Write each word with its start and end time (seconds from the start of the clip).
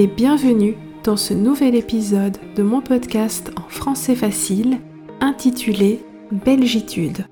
et 0.00 0.06
bienvenue 0.06 0.78
dans 1.04 1.18
ce 1.18 1.34
nouvel 1.34 1.74
épisode 1.74 2.38
de 2.56 2.62
mon 2.62 2.80
podcast 2.80 3.50
en 3.58 3.68
français 3.68 4.14
facile 4.14 4.78
intitulé 5.20 6.00
Belgitude. 6.32 7.26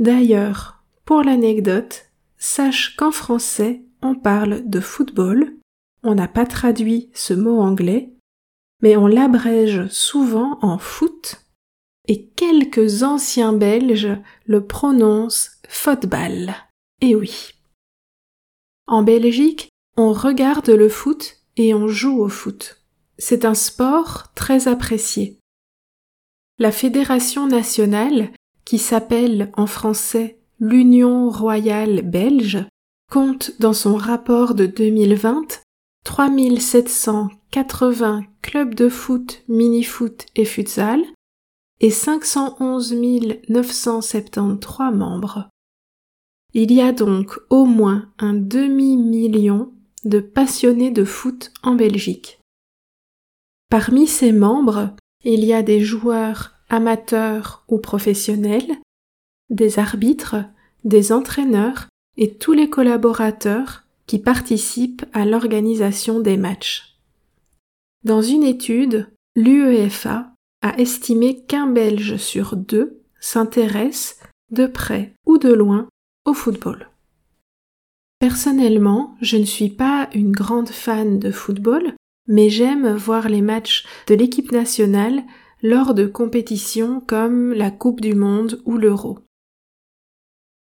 D'ailleurs, 0.00 0.82
pour 1.04 1.22
l'anecdote, 1.22 2.10
sache 2.38 2.96
qu'en 2.96 3.12
français, 3.12 3.82
on 4.02 4.16
parle 4.16 4.68
de 4.68 4.80
football, 4.80 5.54
on 6.02 6.16
n'a 6.16 6.26
pas 6.26 6.44
traduit 6.44 7.08
ce 7.14 7.32
mot 7.32 7.60
anglais, 7.60 8.10
mais 8.82 8.96
on 8.96 9.06
l'abrège 9.06 9.86
souvent 9.90 10.58
en 10.60 10.78
foot, 10.78 11.44
et 12.08 12.26
quelques 12.30 13.04
anciens 13.04 13.52
Belges 13.52 14.18
le 14.44 14.66
prononcent 14.66 15.50
football. 15.68 16.52
Et 17.00 17.14
oui. 17.14 17.52
En 18.88 19.04
Belgique, 19.04 19.68
on 19.96 20.12
regarde 20.12 20.68
le 20.68 20.88
foot 20.88 21.36
et 21.56 21.74
on 21.74 21.86
joue 21.86 22.20
au 22.20 22.28
foot. 22.28 22.79
C'est 23.22 23.44
un 23.44 23.52
sport 23.52 24.32
très 24.34 24.66
apprécié. 24.66 25.36
La 26.58 26.72
Fédération 26.72 27.46
nationale, 27.46 28.30
qui 28.64 28.78
s'appelle 28.78 29.52
en 29.58 29.66
français 29.66 30.38
l'Union 30.58 31.28
royale 31.28 32.00
belge, 32.00 32.64
compte 33.10 33.52
dans 33.60 33.74
son 33.74 33.96
rapport 33.96 34.54
de 34.54 34.64
2020 34.64 35.60
3780 36.04 38.24
clubs 38.40 38.74
de 38.74 38.88
foot, 38.88 39.42
mini-foot 39.48 40.24
et 40.34 40.46
futsal 40.46 41.04
et 41.80 41.90
511 41.90 42.94
973 43.50 44.94
membres. 44.94 45.50
Il 46.54 46.72
y 46.72 46.80
a 46.80 46.92
donc 46.92 47.38
au 47.50 47.66
moins 47.66 48.10
un 48.18 48.32
demi-million 48.32 49.74
de 50.04 50.20
passionnés 50.20 50.90
de 50.90 51.04
foot 51.04 51.52
en 51.62 51.74
Belgique. 51.74 52.39
Parmi 53.70 54.08
ses 54.08 54.32
membres, 54.32 54.96
il 55.24 55.44
y 55.44 55.52
a 55.52 55.62
des 55.62 55.80
joueurs 55.80 56.56
amateurs 56.68 57.64
ou 57.68 57.78
professionnels, 57.78 58.76
des 59.48 59.78
arbitres, 59.78 60.36
des 60.84 61.12
entraîneurs 61.12 61.88
et 62.16 62.34
tous 62.34 62.52
les 62.52 62.68
collaborateurs 62.68 63.84
qui 64.06 64.18
participent 64.18 65.04
à 65.12 65.24
l'organisation 65.24 66.18
des 66.18 66.36
matchs. 66.36 66.96
Dans 68.02 68.22
une 68.22 68.42
étude, 68.42 69.08
l'UEFA 69.36 70.32
a 70.62 70.78
estimé 70.78 71.40
qu'un 71.44 71.68
Belge 71.68 72.16
sur 72.16 72.56
deux 72.56 73.00
s'intéresse 73.20 74.18
de 74.50 74.66
près 74.66 75.14
ou 75.26 75.38
de 75.38 75.52
loin 75.52 75.88
au 76.26 76.34
football. 76.34 76.88
Personnellement, 78.18 79.16
je 79.20 79.36
ne 79.36 79.44
suis 79.44 79.70
pas 79.70 80.10
une 80.12 80.32
grande 80.32 80.70
fan 80.70 81.18
de 81.18 81.30
football, 81.30 81.94
mais 82.26 82.48
j'aime 82.48 82.94
voir 82.94 83.28
les 83.28 83.42
matchs 83.42 83.86
de 84.06 84.14
l'équipe 84.14 84.52
nationale 84.52 85.22
lors 85.62 85.94
de 85.94 86.06
compétitions 86.06 87.00
comme 87.00 87.52
la 87.52 87.70
Coupe 87.70 88.00
du 88.00 88.14
Monde 88.14 88.60
ou 88.64 88.76
l'Euro. 88.76 89.18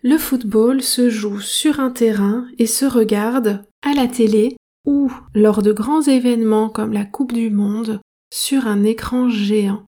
Le 0.04 0.18
football 0.18 0.82
se 0.82 1.10
joue 1.10 1.40
sur 1.40 1.80
un 1.80 1.92
terrain 1.92 2.48
et 2.58 2.66
se 2.66 2.86
regarde 2.86 3.64
à 3.84 3.94
la 3.94 4.08
télé 4.08 4.58
ou 4.86 5.12
lors 5.36 5.62
de 5.62 5.72
grands 5.72 6.02
événements 6.02 6.70
comme 6.70 6.92
la 6.92 7.06
Coupe 7.06 7.34
du 7.34 7.52
Monde 7.52 8.02
sur 8.34 8.66
un 8.68 8.84
écran 8.84 9.30
géant. 9.30 9.86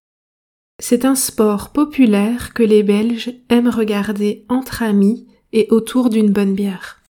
C'est 0.80 1.06
un 1.06 1.16
sport 1.16 1.72
populaire 1.72 2.54
que 2.54 2.64
les 2.64 2.84
Belges 2.84 3.34
aiment 3.50 3.70
regarder 3.70 4.46
entre 4.50 4.84
amis 4.84 5.28
et 5.52 5.68
autour 5.70 6.10
d'une 6.10 6.32
bonne 6.32 6.54
bière. 6.54 7.03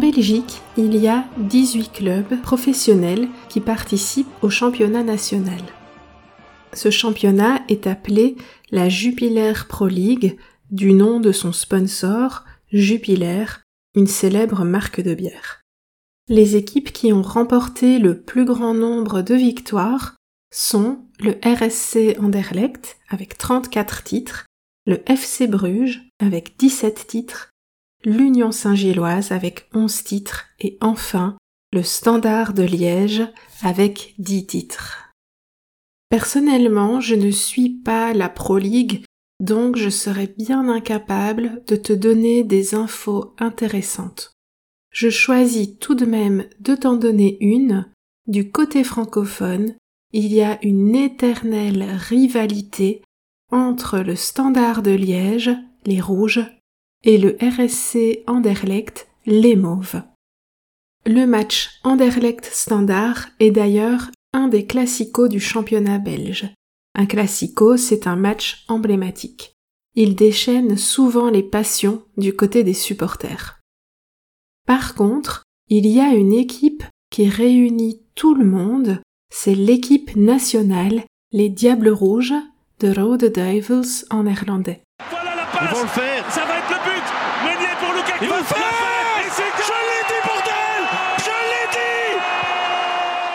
Belgique, 0.00 0.62
il 0.78 0.96
y 0.96 1.08
a 1.08 1.26
18 1.36 1.92
clubs 1.92 2.40
professionnels 2.40 3.28
qui 3.50 3.60
participent 3.60 4.32
au 4.40 4.48
championnat 4.48 5.02
national. 5.02 5.60
Ce 6.72 6.90
championnat 6.90 7.60
est 7.68 7.86
appelé 7.86 8.36
la 8.70 8.88
Jupiler 8.88 9.52
Pro 9.68 9.88
League 9.88 10.38
du 10.70 10.94
nom 10.94 11.20
de 11.20 11.32
son 11.32 11.52
sponsor, 11.52 12.44
Jupiler, 12.72 13.44
une 13.94 14.06
célèbre 14.06 14.64
marque 14.64 15.02
de 15.02 15.14
bière. 15.14 15.60
Les 16.28 16.56
équipes 16.56 16.92
qui 16.92 17.12
ont 17.12 17.22
remporté 17.22 17.98
le 17.98 18.22
plus 18.22 18.46
grand 18.46 18.72
nombre 18.72 19.20
de 19.20 19.34
victoires 19.34 20.16
sont 20.50 21.00
le 21.18 21.32
RSC 21.44 22.16
Anderlecht 22.18 22.96
avec 23.10 23.36
34 23.36 24.02
titres, 24.02 24.46
le 24.86 25.02
FC 25.10 25.46
Bruges 25.46 26.00
avec 26.20 26.56
17 26.58 27.06
titres 27.06 27.50
l'Union 28.04 28.52
Saint-Gilloise 28.52 29.32
avec 29.32 29.68
11 29.74 30.04
titres 30.04 30.46
et 30.58 30.78
enfin 30.80 31.36
le 31.72 31.82
Standard 31.82 32.54
de 32.54 32.62
Liège 32.62 33.22
avec 33.62 34.14
10 34.18 34.46
titres. 34.46 35.10
Personnellement, 36.08 37.00
je 37.00 37.14
ne 37.14 37.30
suis 37.30 37.68
pas 37.68 38.12
la 38.12 38.28
Pro 38.28 38.58
League, 38.58 39.04
donc 39.38 39.76
je 39.76 39.88
serais 39.88 40.34
bien 40.38 40.68
incapable 40.68 41.62
de 41.66 41.76
te 41.76 41.92
donner 41.92 42.42
des 42.42 42.74
infos 42.74 43.34
intéressantes. 43.38 44.32
Je 44.92 45.08
choisis 45.08 45.78
tout 45.78 45.94
de 45.94 46.04
même 46.04 46.46
de 46.58 46.74
t'en 46.74 46.96
donner 46.96 47.36
une. 47.40 47.86
Du 48.26 48.50
côté 48.50 48.82
francophone, 48.82 49.76
il 50.12 50.32
y 50.32 50.42
a 50.42 50.58
une 50.64 50.96
éternelle 50.96 51.84
rivalité 51.96 53.02
entre 53.52 54.00
le 54.00 54.16
Standard 54.16 54.82
de 54.82 54.90
Liège, 54.90 55.50
les 55.86 56.00
Rouges, 56.00 56.44
et 57.04 57.18
le 57.18 57.36
RSC 57.40 58.24
Anderlecht 58.26 59.08
les 59.26 59.56
Mauves. 59.56 60.02
Le 61.06 61.26
match 61.26 61.80
Anderlecht 61.82 62.44
Standard 62.44 63.28
est 63.38 63.50
d'ailleurs 63.50 64.10
un 64.32 64.48
des 64.48 64.66
classicos 64.66 65.28
du 65.28 65.40
championnat 65.40 65.98
belge. 65.98 66.52
Un 66.94 67.06
classico, 67.06 67.76
c'est 67.76 68.06
un 68.06 68.16
match 68.16 68.64
emblématique. 68.68 69.54
Il 69.94 70.14
déchaîne 70.14 70.76
souvent 70.76 71.30
les 71.30 71.42
passions 71.42 72.02
du 72.16 72.34
côté 72.34 72.64
des 72.64 72.74
supporters. 72.74 73.60
Par 74.66 74.94
contre, 74.94 75.42
il 75.68 75.86
y 75.86 76.00
a 76.00 76.14
une 76.14 76.32
équipe 76.32 76.84
qui 77.10 77.28
réunit 77.28 78.02
tout 78.14 78.34
le 78.34 78.44
monde, 78.44 79.00
c'est 79.32 79.54
l'équipe 79.54 80.14
nationale, 80.16 81.04
les 81.32 81.48
Diables 81.48 81.90
Rouges, 81.90 82.34
de 82.80 82.92
Rode 82.92 83.32
Duivels 83.32 84.04
en 84.10 84.24
néerlandais. 84.24 84.82
Ils 85.62 85.68
vont 85.68 85.82
le 85.82 85.88
faire. 85.88 86.30
Ça 86.32 86.44
va 86.46 86.58
être 86.58 86.70
le 86.70 86.76
but. 86.84 87.04
Pour 87.80 87.88
Je 87.88 87.94
l'ai 87.94 88.02
dit, 90.08 90.20
bordel 90.26 90.82
Je 91.18 91.36
l'ai 91.50 91.66
dit 91.72 92.16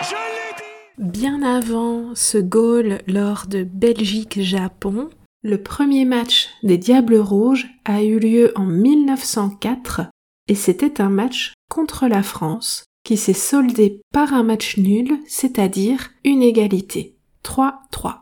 Je 0.02 0.14
l'ai 0.14 0.52
dit 0.56 1.08
Bien 1.18 1.42
avant 1.42 2.14
ce 2.14 2.38
goal 2.38 3.00
lors 3.06 3.46
de 3.46 3.64
Belgique-Japon, 3.64 5.10
le 5.42 5.62
premier 5.62 6.04
match 6.04 6.48
des 6.62 6.78
Diables 6.78 7.18
Rouges 7.18 7.66
a 7.84 8.02
eu 8.02 8.18
lieu 8.18 8.52
en 8.56 8.66
1904 8.66 10.02
et 10.48 10.54
c'était 10.54 11.00
un 11.00 11.10
match 11.10 11.54
contre 11.68 12.06
la 12.06 12.22
France 12.22 12.84
qui 13.04 13.16
s'est 13.16 13.32
soldé 13.32 14.00
par 14.12 14.34
un 14.34 14.42
match 14.42 14.76
nul, 14.78 15.18
c'est-à-dire 15.26 16.10
une 16.24 16.42
égalité. 16.42 17.16
3-3. 17.44 18.20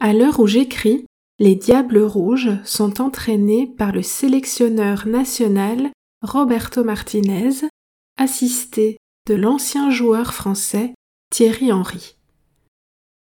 À 0.00 0.12
l'heure 0.12 0.40
où 0.40 0.46
j'écris, 0.46 1.06
les 1.38 1.56
Diables 1.56 2.02
Rouges 2.02 2.52
sont 2.64 3.00
entraînés 3.00 3.66
par 3.66 3.92
le 3.92 4.02
sélectionneur 4.02 5.06
national 5.06 5.90
Roberto 6.22 6.84
Martinez, 6.84 7.68
assisté 8.16 8.98
de 9.26 9.34
l'ancien 9.34 9.90
joueur 9.90 10.32
français 10.32 10.94
Thierry 11.30 11.72
Henry. 11.72 12.16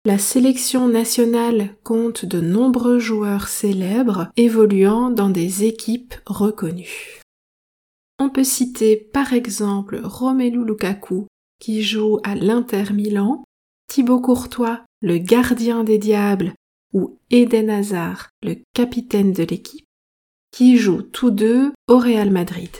La 0.06 0.18
sélection 0.18 0.88
nationale 0.88 1.76
compte 1.84 2.26
de 2.26 2.42
nombreux 2.42 3.00
joueurs 3.00 3.48
célèbres 3.48 4.30
évoluant 4.38 5.12
dans 5.12 5.30
des 5.30 5.66
équipes 5.66 6.16
reconnues. 6.26 7.22
On 8.18 8.30
peut 8.30 8.44
citer 8.44 8.98
par 8.98 9.34
exemple 9.34 10.02
Romelu 10.04 10.66
Lukaku 10.66 11.28
qui 11.60 11.84
joue 11.84 12.20
à 12.24 12.36
l'Inter 12.36 12.86
Milan, 12.94 13.44
Thibaut 13.88 14.22
Courtois, 14.22 14.82
le 15.02 15.18
gardien 15.18 15.84
des 15.84 15.98
Diables, 15.98 16.54
ou 16.94 17.18
Eden 17.30 17.70
Hazard, 17.70 18.30
le 18.42 18.56
capitaine 18.74 19.34
de 19.34 19.44
l'équipe, 19.44 19.86
qui 20.52 20.78
jouent 20.78 21.04
tous 21.04 21.32
deux 21.32 21.72
au 21.88 21.98
Real 21.98 22.32
Madrid. 22.32 22.72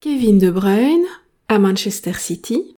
Kevin 0.00 0.38
De 0.38 0.50
Bruyne 0.50 1.06
à 1.48 1.58
Manchester 1.58 2.14
City, 2.14 2.74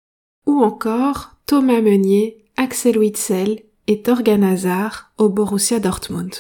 ou 0.47 0.63
encore 0.63 1.37
Thomas 1.47 1.81
Meunier, 1.81 2.45
Axel 2.57 2.99
Witzel 2.99 3.63
et 3.87 4.03
Torgan 4.03 4.43
Hazard 4.43 5.13
au 5.19 5.29
Borussia 5.29 5.81
Dortmund. 5.81 6.35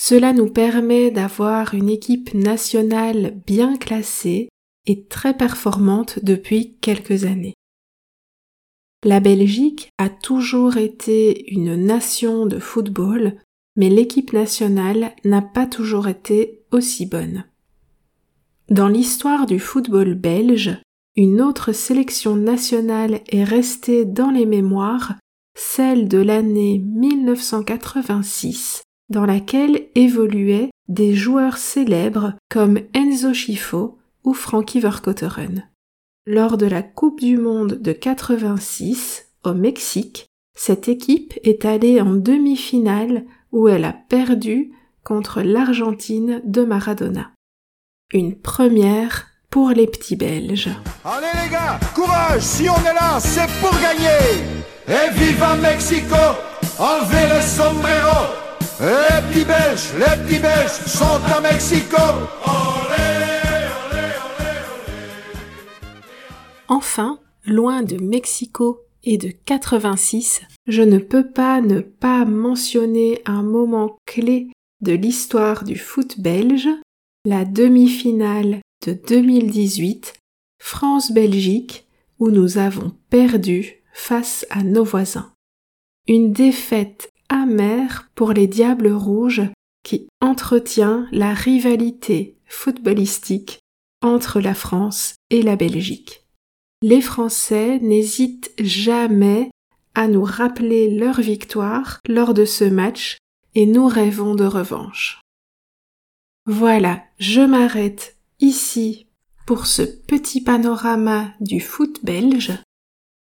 Cela 0.00 0.32
nous 0.32 0.50
permet 0.50 1.10
d'avoir 1.10 1.74
une 1.74 1.90
équipe 1.90 2.32
nationale 2.32 3.38
bien 3.46 3.76
classée 3.76 4.48
et 4.86 5.04
très 5.04 5.36
performante 5.36 6.18
depuis 6.22 6.76
quelques 6.80 7.24
années. 7.24 7.54
La 9.02 9.20
Belgique 9.20 9.90
a 9.96 10.10
toujours 10.10 10.76
été 10.76 11.50
une 11.54 11.74
nation 11.74 12.44
de 12.44 12.58
football, 12.58 13.36
mais 13.74 13.88
l'équipe 13.88 14.34
nationale 14.34 15.12
n'a 15.24 15.40
pas 15.40 15.66
toujours 15.66 16.06
été 16.06 16.60
aussi 16.70 17.06
bonne. 17.06 17.44
Dans 18.68 18.88
l'histoire 18.88 19.46
du 19.46 19.58
football 19.58 20.12
belge, 20.14 20.78
une 21.16 21.40
autre 21.40 21.72
sélection 21.72 22.36
nationale 22.36 23.22
est 23.30 23.44
restée 23.44 24.04
dans 24.04 24.30
les 24.30 24.44
mémoires, 24.44 25.14
celle 25.56 26.06
de 26.06 26.18
l'année 26.18 26.78
1986, 26.78 28.82
dans 29.08 29.24
laquelle 29.24 29.88
évoluaient 29.94 30.68
des 30.88 31.14
joueurs 31.14 31.56
célèbres 31.56 32.34
comme 32.50 32.80
Enzo 32.92 33.32
Schifo 33.32 33.96
ou 34.24 34.34
Frankie 34.34 34.80
Verkotteren. 34.80 35.69
Lors 36.32 36.56
de 36.56 36.66
la 36.66 36.84
Coupe 36.84 37.18
du 37.18 37.36
Monde 37.36 37.82
de 37.82 37.90
86 37.90 39.26
au 39.42 39.52
Mexique, 39.52 40.28
cette 40.56 40.86
équipe 40.86 41.34
est 41.42 41.64
allée 41.64 42.00
en 42.00 42.14
demi-finale 42.14 43.24
où 43.50 43.66
elle 43.66 43.84
a 43.84 43.92
perdu 43.92 44.70
contre 45.02 45.42
l'Argentine 45.42 46.40
de 46.44 46.62
Maradona. 46.62 47.32
Une 48.12 48.36
première 48.36 49.26
pour 49.50 49.70
les 49.70 49.88
petits 49.88 50.14
Belges. 50.14 50.70
Allez 51.04 51.26
les 51.42 51.50
gars, 51.50 51.80
courage, 51.96 52.42
si 52.42 52.68
on 52.68 52.78
est 52.78 52.94
là, 52.94 53.18
c'est 53.18 53.50
pour 53.60 53.76
gagner. 53.80 54.44
Et 54.86 55.10
viva 55.12 55.56
Mexico, 55.56 56.14
enlevez 56.78 57.34
le 57.34 57.40
sombrero. 57.42 58.26
Les 58.78 59.32
petits 59.32 59.44
Belges, 59.44 59.90
les 59.98 60.22
petits 60.22 60.38
Belges 60.38 60.78
sont 60.86 61.20
à 61.36 61.40
Mexico. 61.40 61.96
Enfin, 66.70 67.18
loin 67.44 67.82
de 67.82 67.96
Mexico 67.96 68.82
et 69.02 69.18
de 69.18 69.32
86, 69.44 70.42
je 70.68 70.82
ne 70.82 70.98
peux 70.98 71.28
pas 71.28 71.60
ne 71.60 71.80
pas 71.80 72.24
mentionner 72.24 73.20
un 73.26 73.42
moment 73.42 73.96
clé 74.06 74.46
de 74.80 74.92
l'histoire 74.92 75.64
du 75.64 75.76
foot 75.76 76.20
belge, 76.20 76.68
la 77.24 77.44
demi-finale 77.44 78.60
de 78.86 78.92
2018, 78.92 80.14
France-Belgique, 80.62 81.88
où 82.20 82.30
nous 82.30 82.56
avons 82.56 82.92
perdu 83.10 83.82
face 83.92 84.46
à 84.48 84.62
nos 84.62 84.84
voisins. 84.84 85.32
Une 86.06 86.32
défaite 86.32 87.10
amère 87.28 88.08
pour 88.14 88.32
les 88.32 88.46
Diables 88.46 88.92
Rouges 88.92 89.42
qui 89.82 90.06
entretient 90.20 91.08
la 91.10 91.34
rivalité 91.34 92.36
footballistique 92.46 93.58
entre 94.02 94.40
la 94.40 94.54
France 94.54 95.16
et 95.30 95.42
la 95.42 95.56
Belgique. 95.56 96.29
Les 96.82 97.02
Français 97.02 97.78
n'hésitent 97.80 98.52
jamais 98.58 99.50
à 99.94 100.08
nous 100.08 100.24
rappeler 100.24 100.88
leur 100.88 101.20
victoire 101.20 102.00
lors 102.08 102.32
de 102.32 102.46
ce 102.46 102.64
match 102.64 103.18
et 103.54 103.66
nous 103.66 103.86
rêvons 103.86 104.34
de 104.34 104.44
revanche. 104.44 105.20
Voilà, 106.46 107.02
je 107.18 107.42
m'arrête 107.42 108.16
ici 108.40 109.06
pour 109.46 109.66
ce 109.66 109.82
petit 109.82 110.40
panorama 110.40 111.34
du 111.40 111.60
foot 111.60 112.02
belge. 112.02 112.52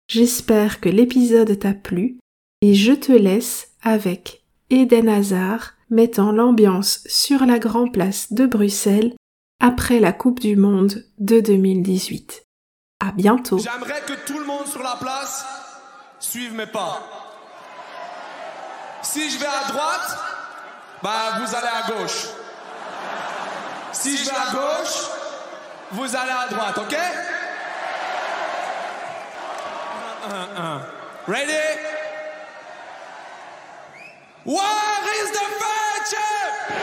J'espère 0.07 0.79
que 0.79 0.89
l'épisode 0.89 1.59
t'a 1.59 1.73
plu 1.73 2.19
et 2.61 2.73
je 2.73 2.93
te 2.93 3.11
laisse 3.11 3.73
avec 3.81 4.43
Eden 4.69 5.09
Hazard 5.09 5.73
mettant 5.89 6.31
l'ambiance 6.31 7.03
sur 7.07 7.45
la 7.45 7.59
Grand 7.59 7.89
Place 7.89 8.31
de 8.31 8.45
Bruxelles 8.45 9.13
après 9.59 9.99
la 9.99 10.13
Coupe 10.13 10.39
du 10.39 10.55
Monde 10.55 11.03
de 11.19 11.41
2018. 11.41 12.45
À 13.01 13.11
bientôt. 13.11 13.57
J'aimerais 13.57 14.01
que 14.01 14.13
tout 14.13 14.37
le 14.37 14.45
monde 14.45 14.67
sur 14.67 14.83
la 14.83 14.95
place 14.95 15.43
suive 16.19 16.53
mes 16.53 16.67
pas. 16.67 16.99
Si 19.01 19.31
je 19.31 19.39
vais 19.39 19.47
à 19.47 19.71
droite, 19.71 20.17
bah 21.01 21.39
vous 21.39 21.55
allez 21.55 21.67
à 21.67 21.91
gauche. 21.91 22.27
Si 23.91 24.17
je 24.17 24.25
vais 24.25 24.35
à 24.37 24.51
gauche, 24.51 25.09
vous 25.91 26.15
allez 26.15 26.31
à 26.31 26.47
droite, 26.47 26.77
ok? 26.77 26.95
Ready? 31.27 31.79
Where 34.45 35.23
is 35.23 35.31
the 35.31 35.45
future? 35.59 36.80